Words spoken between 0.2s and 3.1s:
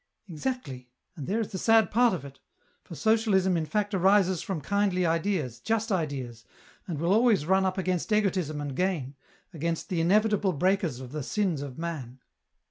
"Exactly, and there is the sad part of it, for